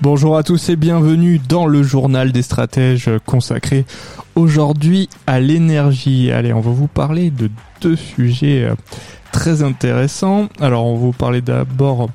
[0.00, 3.84] Bonjour à tous et bienvenue dans le journal des stratèges consacré
[4.36, 6.30] aujourd'hui à l'énergie.
[6.30, 8.76] Allez, on va vous parler de deux sujets euh,
[9.32, 10.50] très intéressants.
[10.60, 12.10] Alors, on va vous parler d'abord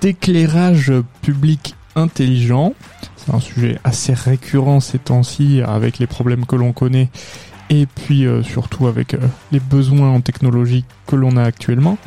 [0.00, 2.74] d'éclairage public intelligent.
[3.16, 7.10] C'est un sujet assez récurrent ces temps-ci avec les problèmes que l'on connaît
[7.68, 9.18] et puis euh, surtout avec euh,
[9.50, 11.98] les besoins en technologie que l'on a actuellement.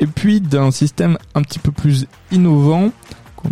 [0.00, 2.90] Et puis d'un système un petit peu plus innovant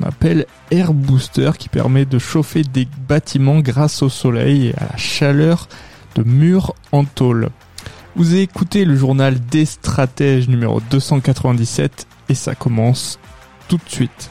[0.02, 4.96] appelle Air Booster qui permet de chauffer des bâtiments grâce au soleil et à la
[4.96, 5.68] chaleur
[6.14, 7.50] de murs en tôle.
[8.16, 13.18] Vous écoutez le journal des stratèges numéro 297 et ça commence
[13.68, 14.30] tout de suite.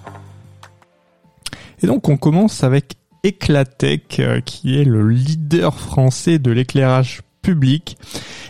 [1.81, 7.97] Et donc on commence avec Eclatech, euh, qui est le leader français de l'éclairage public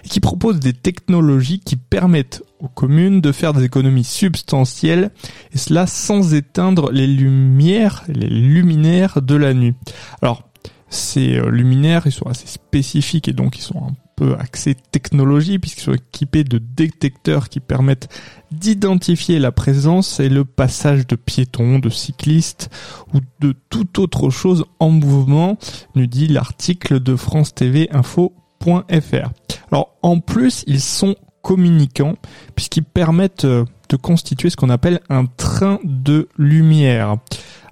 [0.03, 5.11] et qui propose des technologies qui permettent aux communes de faire des économies substantielles
[5.53, 9.73] et cela sans éteindre les lumières, les luminaires de la nuit.
[10.22, 10.50] Alors
[10.91, 15.57] ces euh, luminaires, ils sont assez spécifiques et donc ils sont un peu axés technologie
[15.57, 18.09] puisqu'ils sont équipés de détecteurs qui permettent
[18.52, 22.69] d'identifier la présence et le passage de piétons, de cyclistes
[23.13, 25.57] ou de toute autre chose en mouvement,
[25.96, 29.31] nous dit l'article de France TV Info.fr.
[29.72, 32.16] Alors en plus, ils sont communicants
[32.56, 37.16] puisqu'ils permettent euh, de constituer ce qu'on appelle un train de lumière.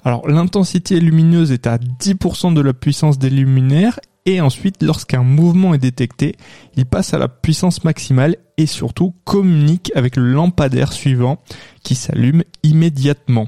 [0.04, 5.74] Alors l'intensité lumineuse est à 10% de la puissance des luminaires et ensuite lorsqu'un mouvement
[5.74, 6.36] est détecté,
[6.76, 11.42] il passe à la puissance maximale et surtout communique avec le lampadaire suivant
[11.84, 13.48] qui s'allume immédiatement.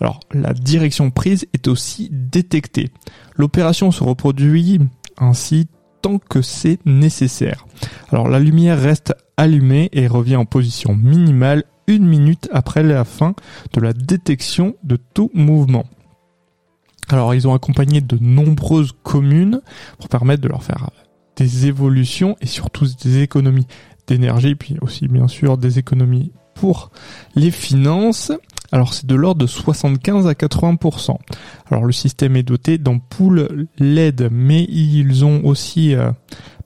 [0.00, 2.90] Alors la direction prise est aussi détectée.
[3.36, 4.80] L'opération se reproduit
[5.18, 5.68] ainsi
[6.00, 7.66] tant que c'est nécessaire.
[8.10, 13.34] Alors la lumière reste allumée et revient en position minimale une minute après la fin
[13.72, 15.84] de la détection de tout mouvement.
[17.08, 19.60] Alors ils ont accompagné de nombreuses communes
[19.98, 20.90] pour permettre de leur faire
[21.36, 23.66] des évolutions et surtout des économies
[24.06, 26.90] d'énergie, puis aussi bien sûr des économies pour
[27.34, 28.32] les finances.
[28.70, 31.16] Alors c'est de l'ordre de 75 à 80%.
[31.70, 36.10] Alors le système est doté d'ampoules LED, mais ils ont aussi euh,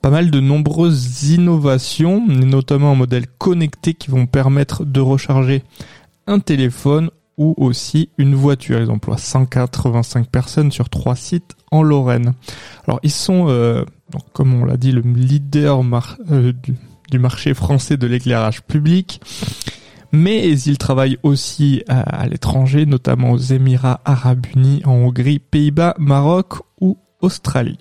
[0.07, 5.65] pas mal de nombreuses innovations, notamment un modèle connecté qui vont permettre de recharger
[6.29, 8.81] un téléphone ou aussi une voiture.
[8.81, 12.35] Ils emploient 185 personnes sur trois sites en Lorraine.
[12.87, 13.85] Alors ils sont, euh,
[14.33, 15.83] comme on l'a dit, le leader
[16.31, 16.53] euh,
[17.11, 19.21] du, marché français de l'éclairage public.
[20.13, 26.59] Mais ils travaillent aussi à l'étranger, notamment aux Émirats arabes unis, en Hongrie, Pays-Bas, Maroc
[26.81, 27.81] ou Australie.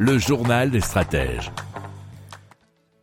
[0.00, 1.52] Le journal des stratèges.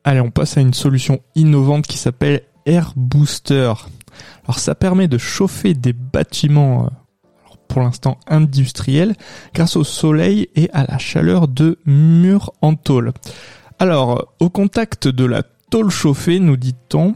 [0.03, 3.71] Allez, on passe à une solution innovante qui s'appelle Air Booster.
[4.45, 6.89] Alors ça permet de chauffer des bâtiments euh,
[7.67, 9.13] pour l'instant industriels
[9.53, 13.13] grâce au soleil et à la chaleur de murs en tôle.
[13.77, 17.13] Alors, au contact de la tôle chauffée, nous dit-on,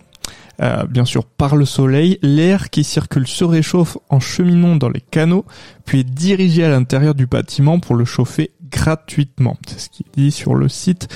[0.61, 5.01] euh, bien sûr par le soleil, l'air qui circule se réchauffe en cheminant dans les
[5.01, 5.45] canaux,
[5.85, 9.57] puis est dirigé à l'intérieur du bâtiment pour le chauffer gratuitement.
[9.67, 11.07] C'est ce qui dit sur le site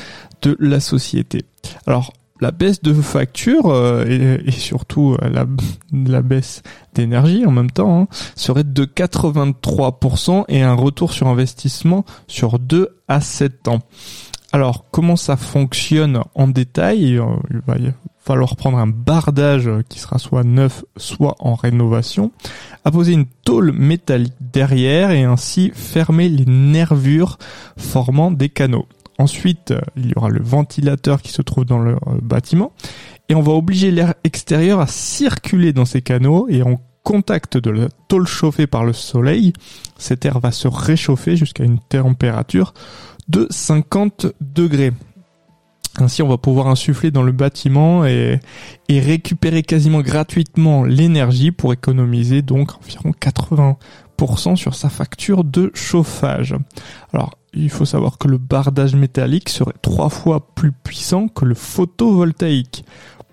[0.42, 1.46] de la société.
[1.88, 2.12] Alors,
[2.42, 5.46] la baisse de facture euh, et, surtout euh,
[5.94, 6.64] la, baisse
[6.94, 12.98] d'énergie en même temps hein, serait de 83% et un retour sur investissement sur 2
[13.08, 13.80] à 7 ans.
[14.52, 17.18] Alors comment ça fonctionne en détail?
[17.18, 17.92] Euh,
[18.26, 22.32] falloir prendre un bardage qui sera soit neuf, soit en rénovation,
[22.84, 27.38] apposer une tôle métallique derrière et ainsi fermer les nervures
[27.78, 28.88] formant des canaux.
[29.20, 32.74] Ensuite, il y aura le ventilateur qui se trouve dans le euh, bâtiment
[33.30, 37.70] et on va obliger l'air extérieur à circuler dans ces canaux et en contact de
[37.70, 39.54] la tôle chauffée par le soleil,
[39.98, 42.74] cet air va se réchauffer jusqu'à une température
[43.28, 44.92] de 50 degrés.
[46.00, 48.40] Ainsi, on va pouvoir insuffler dans le bâtiment et,
[48.90, 56.56] et récupérer quasiment gratuitement l'énergie pour économiser donc environ 80% sur sa facture de chauffage.
[57.14, 61.56] Alors, il faut savoir que le bardage métallique serait trois fois plus puissant que le
[61.56, 62.84] photovoltaïque.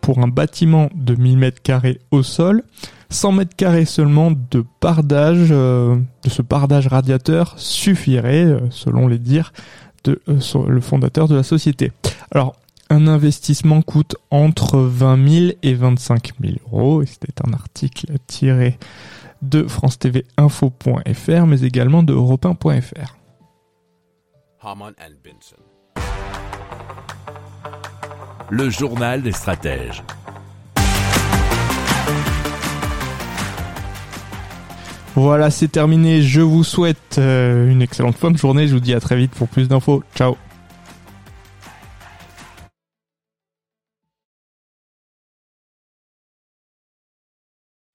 [0.00, 2.64] Pour un bâtiment de 1000 mètres carrés au sol,
[3.10, 9.18] 100 mètres carrés seulement de bardage, euh, de ce bardage radiateur suffirait, euh, selon les
[9.18, 9.52] dires
[10.04, 11.92] de euh, le fondateur de la société.
[12.34, 12.56] Alors,
[12.88, 17.04] un investissement coûte entre 20 000 et 25 000 euros.
[17.04, 18.78] C'était un article tiré
[19.42, 23.16] de France TV Info.fr, mais également de Europe 1.fr.
[24.62, 25.62] Haman and Benson.
[28.48, 30.02] Le journal des stratèges.
[35.14, 36.22] Voilà, c'est terminé.
[36.22, 38.68] Je vous souhaite euh, une excellente fin de journée.
[38.68, 40.02] Je vous dis à très vite pour plus d'infos.
[40.14, 40.36] Ciao.